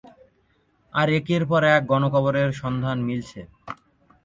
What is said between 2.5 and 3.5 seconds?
সন্ধান মিলছে।